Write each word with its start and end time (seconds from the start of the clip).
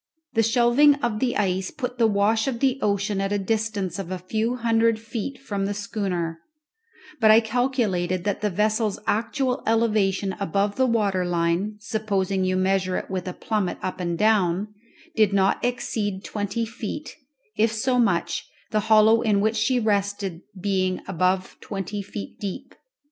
The 0.33 0.41
shelving 0.41 0.95
of 0.95 1.19
the 1.19 1.37
ice 1.37 1.69
put 1.69 1.99
the 1.99 2.07
wash 2.07 2.47
of 2.47 2.59
the 2.59 2.79
ocean 2.81 3.21
at 3.21 3.31
a 3.31 3.37
distance 3.37 3.99
of 3.99 4.09
a 4.09 4.17
few 4.17 4.55
hundred 4.55 4.97
feet 4.97 5.37
from 5.39 5.67
the 5.67 5.75
schooner; 5.75 6.39
but 7.19 7.29
I 7.29 7.39
calculated 7.39 8.23
that 8.23 8.41
the 8.41 8.49
vessel's 8.49 8.97
actual 9.05 9.61
elevation 9.67 10.33
above 10.39 10.75
the 10.75 10.87
water 10.87 11.23
line, 11.23 11.75
supposing 11.79 12.43
you 12.43 12.55
to 12.55 12.61
measure 12.61 12.97
it 12.97 13.11
with 13.11 13.27
a 13.27 13.33
plummet 13.33 13.77
up 13.83 13.99
and 13.99 14.17
down, 14.17 14.73
did 15.15 15.33
not 15.33 15.63
exceed 15.63 16.23
twenty 16.23 16.65
feet, 16.65 17.15
if 17.55 17.71
so 17.71 17.99
much, 17.99 18.49
the 18.71 18.79
hollow 18.89 19.21
in 19.21 19.39
which 19.39 19.55
she 19.55 19.79
rested 19.79 20.41
being 20.59 20.99
above 21.07 21.57
twenty 21.61 22.01
feet 22.01 22.39
deep. 22.39 22.73